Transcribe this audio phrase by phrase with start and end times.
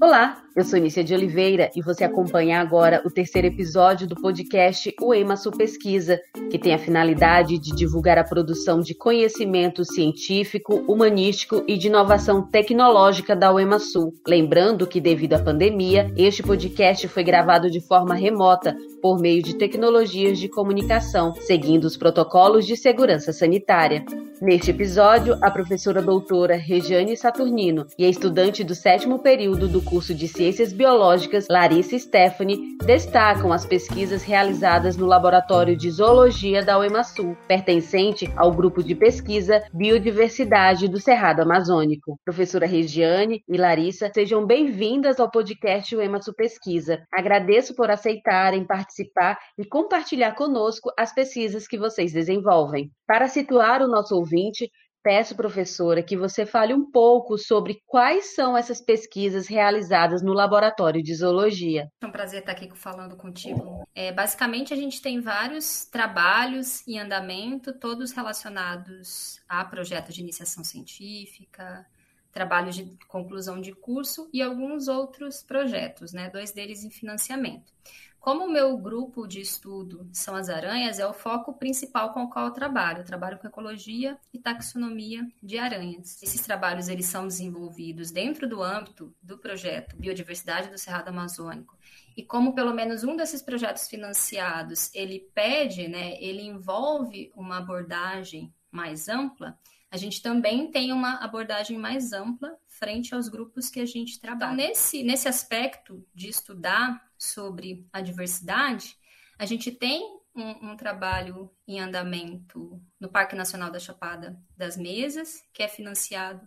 [0.00, 4.92] Olá, eu sou Nícia de Oliveira e você acompanha agora o terceiro episódio do podcast
[5.00, 6.20] O EMASU Pesquisa,
[6.50, 12.42] que tem a finalidade de divulgar a produção de conhecimento científico, humanístico e de inovação
[12.42, 14.12] tecnológica da UEMASU.
[14.26, 19.54] Lembrando que, devido à pandemia, este podcast foi gravado de forma remota, por meio de
[19.54, 24.04] tecnologias de comunicação, seguindo os protocolos de segurança sanitária.
[24.42, 30.12] Neste episódio, a professora doutora Regiane Saturnino e a estudante do sétimo período do curso
[30.12, 37.36] de Ciências Biológicas, Larissa Stephanie, destacam as pesquisas realizadas no Laboratório de Zoologia da UEMASul,
[37.46, 42.18] pertencente ao grupo de pesquisa Biodiversidade do Cerrado Amazônico.
[42.24, 47.02] Professora Regiane e Larissa, sejam bem-vindas ao podcast UEMASul Pesquisa.
[47.12, 52.90] Agradeço por aceitarem participar e compartilhar conosco as pesquisas que vocês desenvolvem.
[53.06, 54.70] Para situar o nosso ouvinte,
[55.08, 61.02] peço, professora, que você fale um pouco sobre quais são essas pesquisas realizadas no Laboratório
[61.02, 61.88] de Zoologia.
[62.02, 63.88] É um prazer estar aqui falando contigo.
[63.94, 70.62] É, basicamente, a gente tem vários trabalhos em andamento, todos relacionados a projetos de iniciação
[70.62, 71.86] científica,
[72.32, 76.30] trabalhos de conclusão de curso e alguns outros projetos, né?
[76.30, 77.72] dois deles em financiamento.
[78.20, 82.28] Como o meu grupo de estudo são as aranhas, é o foco principal com o
[82.28, 83.00] qual eu trabalho.
[83.00, 86.20] Eu trabalho com ecologia e taxonomia de aranhas.
[86.22, 91.78] Esses trabalhos eles são desenvolvidos dentro do âmbito do projeto Biodiversidade do Cerrado Amazônico.
[92.16, 98.52] E como pelo menos um desses projetos financiados, ele pede, né, ele envolve uma abordagem
[98.70, 99.56] mais ampla,
[99.90, 104.52] a gente também tem uma abordagem mais ampla frente aos grupos que a gente trabalha.
[104.52, 108.96] Então, nesse, nesse aspecto de estudar sobre a diversidade,
[109.38, 110.02] a gente tem
[110.34, 116.46] um, um, trabalho em andamento no Parque Nacional da Chapada das Mesas, que é financiado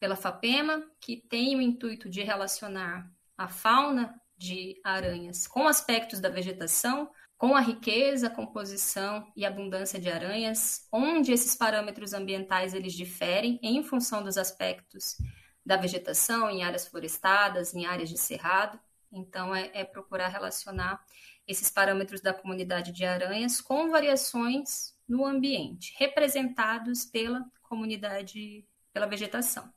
[0.00, 6.28] pela FAPEMA, que tem o intuito de relacionar a fauna de aranhas com aspectos da
[6.28, 13.60] vegetação, com a riqueza, composição e abundância de aranhas, onde esses parâmetros ambientais eles diferem
[13.62, 15.16] em função dos aspectos
[15.64, 18.78] da vegetação em áreas florestadas, em áreas de cerrado.
[19.12, 21.00] Então, é, é procurar relacionar
[21.46, 29.72] esses parâmetros da comunidade de aranhas com variações no ambiente, representados pela comunidade, pela vegetação.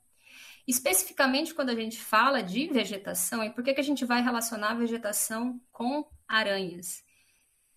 [0.66, 4.72] Especificamente, quando a gente fala de vegetação, e por que, que a gente vai relacionar
[4.72, 7.04] a vegetação com aranhas?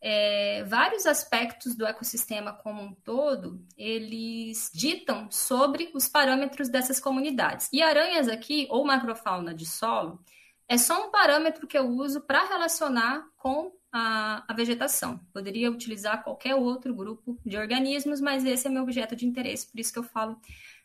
[0.01, 7.69] É, vários aspectos do ecossistema como um todo, eles ditam sobre os parâmetros dessas comunidades.
[7.73, 10.23] E aranhas aqui, ou macrofauna de solo,
[10.67, 15.19] é só um parâmetro que eu uso para relacionar com a, a, vegetação.
[15.31, 19.79] Poderia utilizar qualquer outro grupo de organismos, mas esse é meu objeto de interesse, por
[19.79, 20.39] isso que eu falo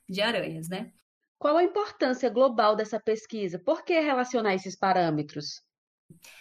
[0.08, 0.92] de aranhas, né?
[1.38, 3.58] Qual a importância global dessa pesquisa?
[3.58, 5.62] Por que relacionar esses parâmetros?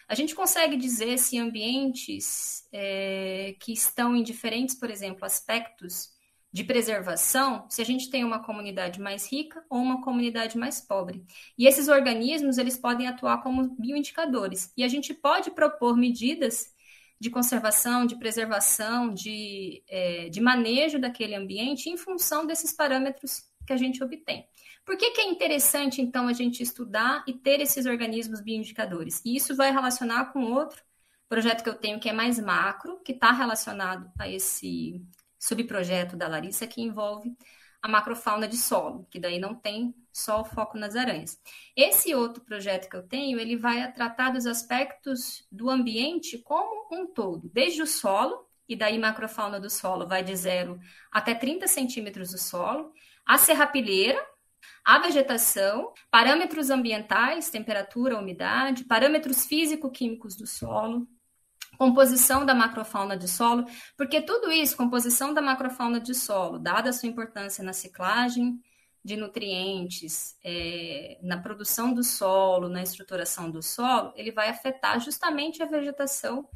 [0.07, 6.09] A gente consegue dizer se ambientes é, que estão em diferentes, por exemplo, aspectos
[6.51, 11.23] de preservação, se a gente tem uma comunidade mais rica ou uma comunidade mais pobre.
[11.57, 14.73] E esses organismos, eles podem atuar como bioindicadores.
[14.75, 16.73] E a gente pode propor medidas
[17.19, 23.73] de conservação, de preservação, de, é, de manejo daquele ambiente em função desses parâmetros que
[23.73, 24.47] a gente obtém.
[24.83, 29.21] Por que, que é interessante, então, a gente estudar e ter esses organismos bioindicadores?
[29.23, 30.81] E isso vai relacionar com outro
[31.27, 34.99] projeto que eu tenho, que é mais macro, que está relacionado a esse
[35.37, 37.31] subprojeto da Larissa, que envolve
[37.79, 41.39] a macrofauna de solo, que daí não tem só o foco nas aranhas.
[41.75, 47.05] Esse outro projeto que eu tenho, ele vai tratar dos aspectos do ambiente como um
[47.05, 50.79] todo, desde o solo, e daí macrofauna do solo vai de 0
[51.11, 52.91] até 30 centímetros do solo,
[53.29, 54.19] a serrapilheira,
[54.83, 61.07] a vegetação, parâmetros ambientais, temperatura, umidade, parâmetros físico-químicos do solo,
[61.77, 66.93] composição da macrofauna de solo, porque tudo isso, composição da macrofauna de solo, dada a
[66.93, 68.59] sua importância na ciclagem
[69.05, 75.61] de nutrientes, é, na produção do solo, na estruturação do solo, ele vai afetar justamente
[75.61, 76.49] a vegetação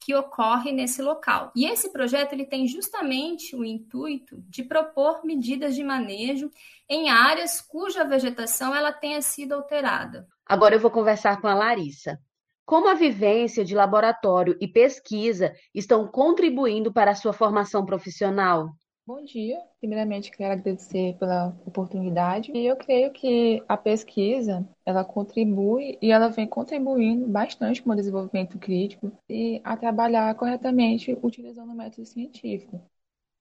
[0.00, 1.50] que ocorre nesse local.
[1.54, 6.50] E esse projeto ele tem justamente o intuito de propor medidas de manejo
[6.88, 10.26] em áreas cuja vegetação ela tenha sido alterada.
[10.46, 12.18] Agora eu vou conversar com a Larissa.
[12.64, 18.74] Como a vivência de laboratório e pesquisa estão contribuindo para a sua formação profissional?
[19.08, 19.58] Bom dia.
[19.80, 22.52] Primeiramente, quero agradecer pela oportunidade.
[22.52, 27.96] E eu creio que a pesquisa, ela contribui e ela vem contribuindo bastante com o
[27.96, 32.82] desenvolvimento crítico e a trabalhar corretamente utilizando o método científico.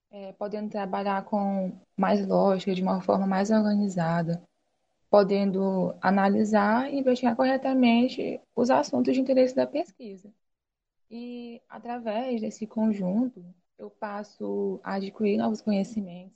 [0.10, 4.42] É, podendo trabalhar com mais lógica, de uma forma mais organizada,
[5.10, 10.32] podendo analisar e investigar corretamente os assuntos de interesse da pesquisa.
[11.12, 13.44] E através desse conjunto,
[13.78, 16.36] eu passo a adquirir novos conhecimentos,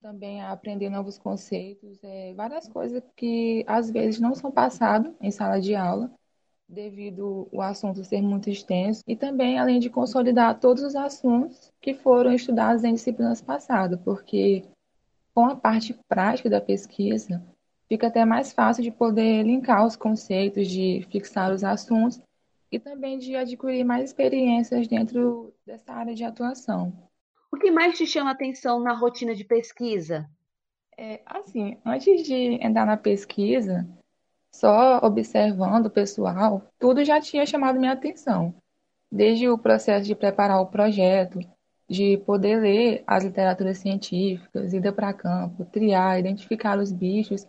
[0.00, 5.30] também a aprender novos conceitos, é, várias coisas que às vezes não são passadas em
[5.30, 6.10] sala de aula,
[6.68, 11.94] devido o assunto ser muito extenso, e também além de consolidar todos os assuntos que
[11.94, 14.64] foram estudados em disciplinas passadas, porque
[15.34, 17.42] com a parte prática da pesquisa,
[17.88, 22.20] fica até mais fácil de poder linkar os conceitos, de fixar os assuntos
[22.72, 26.90] e também de adquirir mais experiências dentro dessa área de atuação.
[27.52, 30.26] O que mais te chama atenção na rotina de pesquisa?
[30.96, 33.86] É, assim, antes de entrar na pesquisa,
[34.50, 38.54] só observando o pessoal, tudo já tinha chamado minha atenção.
[39.10, 41.40] Desde o processo de preparar o projeto,
[41.86, 47.46] de poder ler as literaturas científicas, ir para campo, triar, identificar os bichos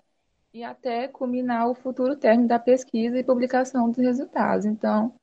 [0.53, 4.65] e até culminar o futuro término da pesquisa e publicação dos resultados.
[4.65, 5.15] Então,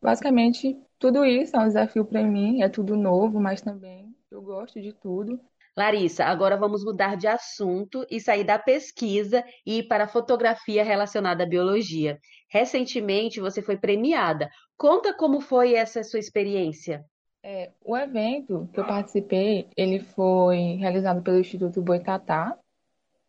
[0.00, 4.80] basicamente, tudo isso é um desafio para mim, é tudo novo, mas também eu gosto
[4.80, 5.38] de tudo.
[5.76, 10.82] Larissa, agora vamos mudar de assunto e sair da pesquisa e ir para a fotografia
[10.82, 12.18] relacionada à biologia.
[12.50, 14.50] Recentemente você foi premiada.
[14.76, 17.04] Conta como foi essa sua experiência.
[17.44, 22.58] É, o evento que eu participei, ele foi realizado pelo Instituto Boitatá,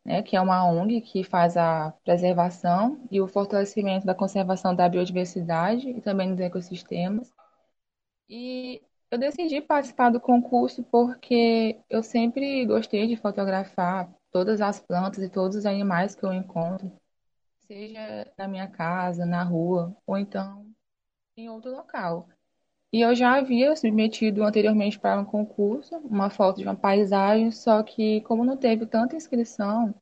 [0.05, 4.89] né, que é uma ONG que faz a preservação e o fortalecimento da conservação da
[4.89, 7.33] biodiversidade e também dos ecossistemas.
[8.29, 8.81] E
[9.11, 15.29] eu decidi participar do concurso porque eu sempre gostei de fotografar todas as plantas e
[15.29, 16.91] todos os animais que eu encontro,
[17.59, 20.65] seja na minha casa, na rua ou então
[21.35, 22.27] em outro local.
[22.91, 27.83] E eu já havia submetido anteriormente para um concurso, uma foto de uma paisagem, só
[27.83, 29.93] que como não teve tanta inscrição,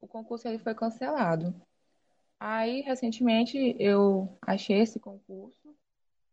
[0.00, 1.54] o concurso ele foi cancelado.
[2.38, 5.74] Aí, recentemente, eu achei esse concurso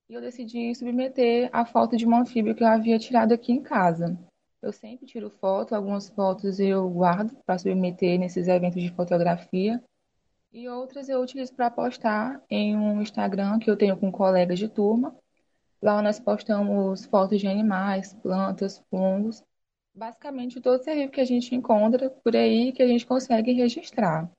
[0.10, 3.64] e eu decidi submeter a foto de um anfíbio que eu havia tirado aqui em
[3.64, 4.18] casa.
[4.62, 9.82] Eu sempre tiro foto, algumas fotos eu guardo para submeter nesses eventos de fotografia
[10.52, 14.70] e outras eu utilizo para postar em um Instagram que eu tenho com colegas de
[14.70, 15.16] turma.
[15.84, 19.44] Lá nós postamos fotos de animais, plantas, fungos,
[19.94, 24.32] basicamente todo ser vivo que a gente encontra por aí que a gente consegue registrar.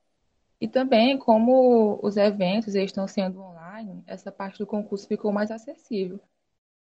[0.59, 6.19] E também, como os eventos estão sendo online, essa parte do concurso ficou mais acessível.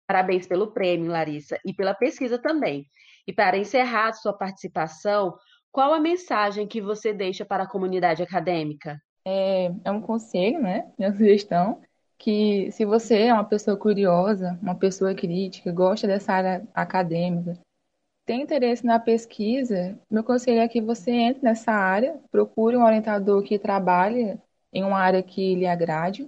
[0.06, 2.86] Parabéns pelo prêmio, Larissa, e pela pesquisa também.
[3.26, 5.36] E para encerrar sua participação,
[5.70, 8.98] qual a mensagem que você deixa para a comunidade acadêmica?
[9.26, 10.90] É, é um conselho, né?
[10.98, 11.82] Minha sugestão,
[12.24, 17.58] que se você é uma pessoa curiosa, uma pessoa crítica, gosta dessa área acadêmica,
[18.24, 23.42] tem interesse na pesquisa, meu conselho é que você entre nessa área, procure um orientador
[23.42, 24.38] que trabalhe
[24.72, 26.26] em uma área que lhe agrade.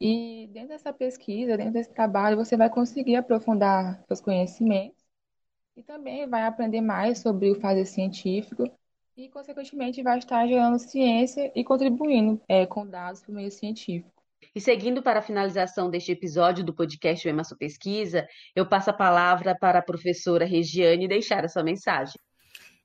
[0.00, 5.04] E dentro dessa pesquisa, dentro desse trabalho, você vai conseguir aprofundar seus conhecimentos
[5.76, 8.64] e também vai aprender mais sobre o fazer científico
[9.14, 14.17] e, consequentemente, vai estar gerando ciência e contribuindo é, com dados para o meio científico.
[14.54, 18.94] E seguindo para a finalização deste episódio do podcast O Emasso Pesquisa, eu passo a
[18.94, 22.14] palavra para a professora Regiane deixar a sua mensagem.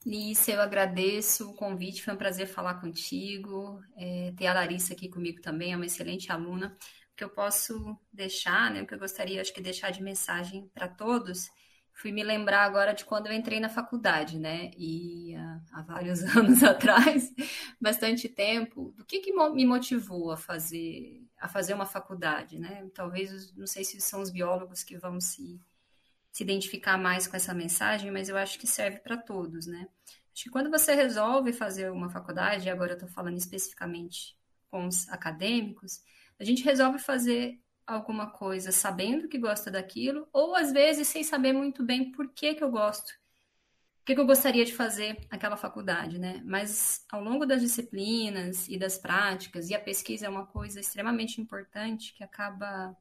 [0.05, 5.07] Lícia, eu agradeço o convite, foi um prazer falar contigo, é, ter a Larissa aqui
[5.07, 6.75] comigo também, é uma excelente aluna.
[7.13, 10.69] O que eu posso deixar, né, o que eu gostaria, acho que deixar de mensagem
[10.73, 11.49] para todos,
[11.93, 14.71] fui me lembrar agora de quando eu entrei na faculdade, né?
[14.77, 17.31] E uh, há vários anos atrás,
[17.79, 22.89] bastante tempo, do que, que me motivou a fazer a fazer uma faculdade, né?
[22.95, 25.61] Talvez, não sei se são os biólogos que vão se,
[26.31, 29.89] se identificar mais com essa mensagem, mas eu acho que serve para todos, né?
[30.33, 34.37] Acho que quando você resolve fazer uma faculdade, e agora eu estou falando especificamente
[34.71, 36.01] com os acadêmicos,
[36.39, 41.51] a gente resolve fazer alguma coisa sabendo que gosta daquilo, ou às vezes sem saber
[41.51, 43.13] muito bem por que, que eu gosto
[44.03, 46.41] o que, que eu gostaria de fazer naquela faculdade, né?
[46.43, 51.39] Mas ao longo das disciplinas e das práticas, e a pesquisa é uma coisa extremamente
[51.39, 52.93] importante que acaba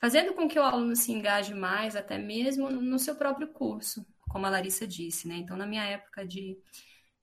[0.00, 4.46] fazendo com que o aluno se engaje mais, até mesmo no seu próprio curso, como
[4.46, 5.36] a Larissa disse, né?
[5.36, 6.58] Então, na minha época de,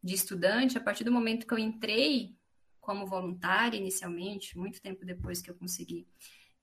[0.03, 2.35] de estudante, a partir do momento que eu entrei
[2.79, 6.07] como voluntária inicialmente, muito tempo depois que eu consegui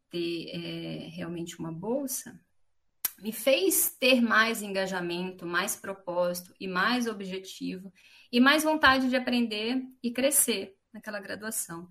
[0.09, 2.41] ter é, realmente uma bolsa,
[3.23, 7.93] me fez ter mais engajamento, mais propósito e mais objetivo
[8.33, 11.88] e mais vontade de aprender e crescer naquela graduação.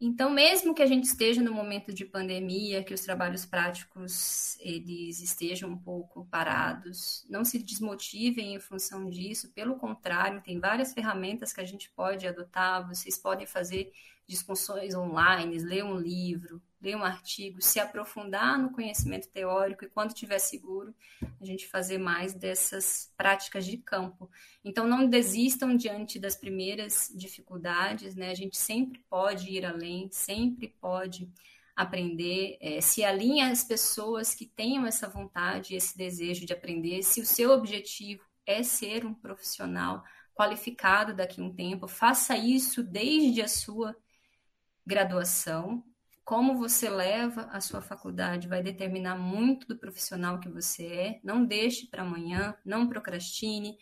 [0.00, 5.20] Então, mesmo que a gente esteja no momento de pandemia, que os trabalhos práticos eles
[5.20, 11.52] estejam um pouco parados, não se desmotivem em função disso, pelo contrário, tem várias ferramentas
[11.52, 13.92] que a gente pode adotar, vocês podem fazer
[14.28, 20.14] discussões online, ler um livro, ler um artigo, se aprofundar no conhecimento teórico e quando
[20.14, 20.94] tiver seguro,
[21.40, 24.30] a gente fazer mais dessas práticas de campo.
[24.62, 28.30] Então não desistam diante das primeiras dificuldades, né?
[28.30, 31.28] A gente sempre pode ir além, sempre pode
[31.74, 37.20] aprender, é, se alinha as pessoas que tenham essa vontade, esse desejo de aprender, se
[37.20, 40.02] o seu objetivo é ser um profissional
[40.34, 43.96] qualificado daqui a um tempo, faça isso desde a sua
[44.88, 45.84] graduação,
[46.24, 51.20] como você leva a sua faculdade vai determinar muito do profissional que você é.
[51.22, 53.76] Não deixe para amanhã, não procrastine,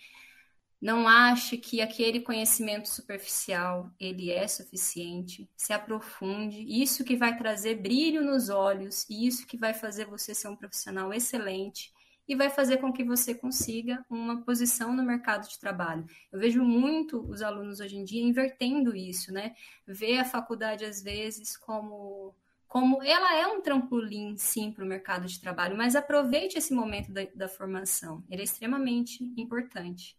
[0.80, 5.48] não ache que aquele conhecimento superficial ele é suficiente.
[5.56, 6.64] Se aprofunde.
[6.68, 10.56] Isso que vai trazer brilho nos olhos e isso que vai fazer você ser um
[10.56, 11.95] profissional excelente
[12.28, 16.04] e vai fazer com que você consiga uma posição no mercado de trabalho.
[16.32, 19.54] Eu vejo muito os alunos hoje em dia invertendo isso, né?
[19.86, 22.34] Ver a faculdade às vezes como
[22.68, 27.12] como ela é um trampolim, sim, para o mercado de trabalho, mas aproveite esse momento
[27.12, 30.16] da, da formação, ele é extremamente importante.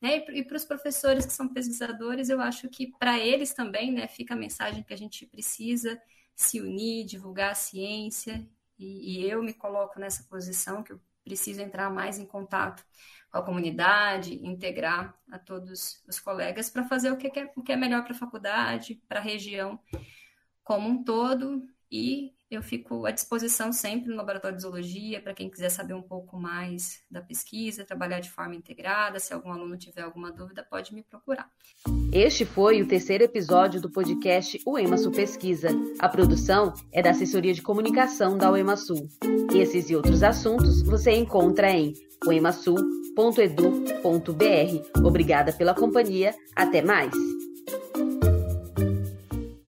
[0.00, 0.24] Né?
[0.30, 4.34] E, para os professores que são pesquisadores, eu acho que para eles também né, fica
[4.34, 6.00] a mensagem que a gente precisa
[6.36, 8.48] se unir, divulgar a ciência,
[8.78, 12.82] e, e eu me coloco nessa posição que eu preciso entrar mais em contato
[13.30, 17.72] com a comunidade, integrar a todos os colegas para fazer o que é, o que
[17.72, 19.78] é melhor para a faculdade, para a região
[20.64, 25.50] como um todo, e eu fico à disposição sempre no Laboratório de Zoologia para quem
[25.50, 29.20] quiser saber um pouco mais da pesquisa, trabalhar de forma integrada.
[29.20, 31.50] Se algum aluno tiver alguma dúvida, pode me procurar.
[32.10, 35.68] Este foi o terceiro episódio do podcast O Emasul Pesquisa.
[35.98, 39.08] A produção é da Assessoria de Comunicação da UEMASul.
[39.54, 41.92] Esses e outros assuntos você encontra em
[42.26, 45.04] oemasul.edu.br.
[45.04, 46.34] Obrigada pela companhia.
[46.56, 47.12] Até mais!